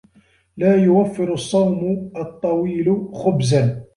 [0.57, 3.83] لا يوفر الصوم الطويل خبزاً.